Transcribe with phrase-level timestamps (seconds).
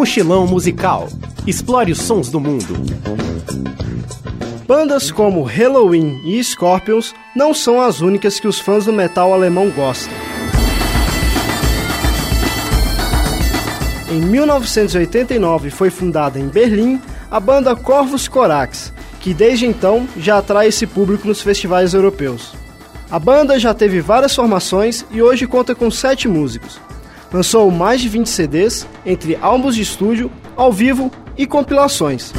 [0.00, 1.10] Mochilão musical.
[1.46, 2.74] Explore os sons do mundo.
[4.66, 9.68] Bandas como Halloween e Scorpions não são as únicas que os fãs do metal alemão
[9.68, 10.14] gostam.
[14.10, 16.98] Em 1989 foi fundada em Berlim
[17.30, 22.54] a banda Corvus Corax, que desde então já atrai esse público nos festivais europeus.
[23.10, 26.80] A banda já teve várias formações e hoje conta com sete músicos.
[27.32, 32.32] Lançou mais de 20 CDs, entre álbuns de estúdio, ao vivo e compilações.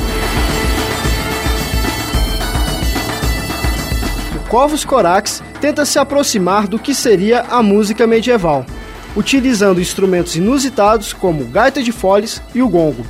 [4.51, 8.65] Corvus Corax tenta se aproximar do que seria a música medieval,
[9.15, 13.05] utilizando instrumentos inusitados como gaita de foles e o gongo.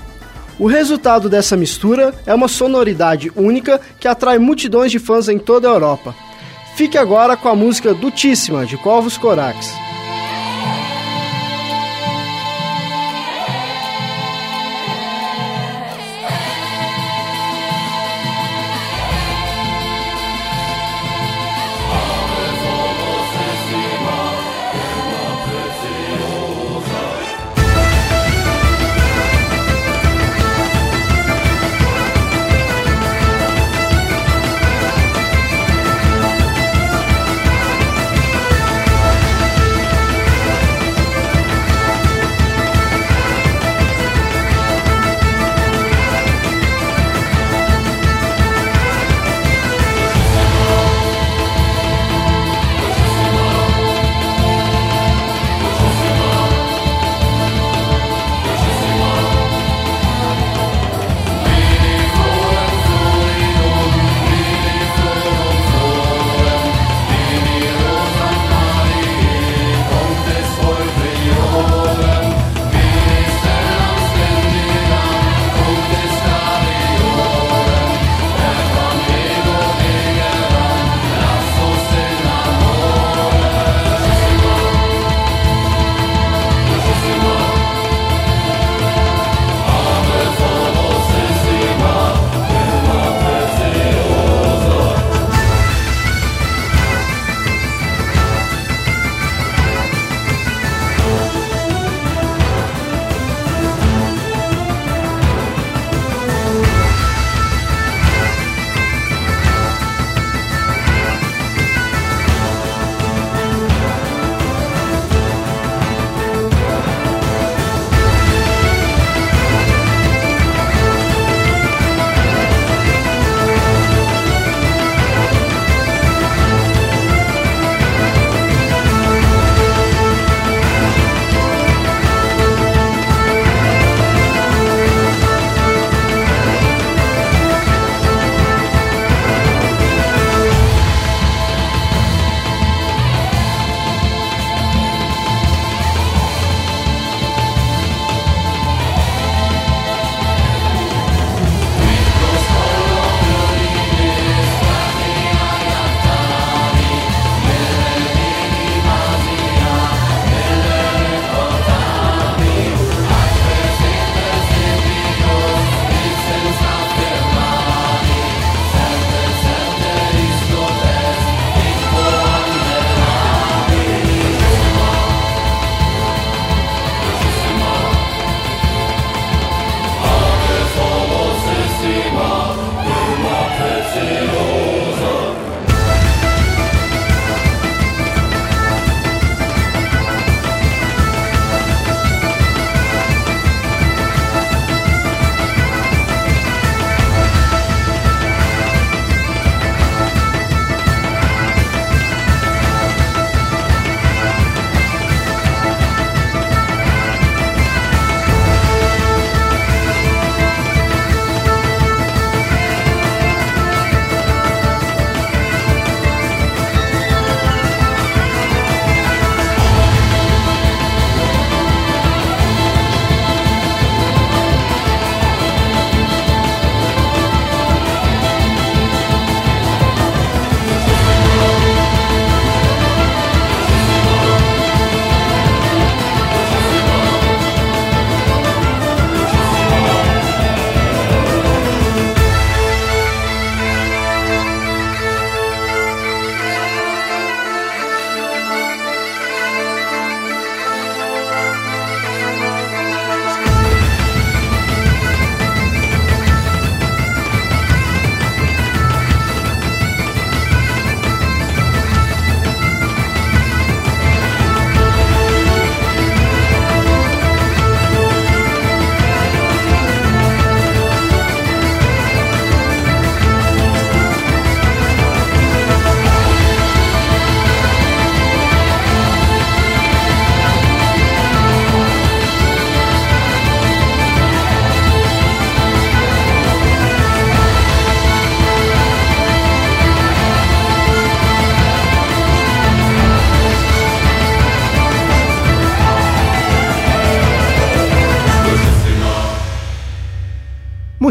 [0.60, 5.68] O resultado dessa mistura é uma sonoridade única que atrai multidões de fãs em toda
[5.68, 6.14] a Europa.
[6.76, 9.74] Fique agora com a música Dutíssima de Corvus Corax.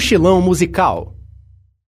[0.01, 1.20] Mochilão Musical.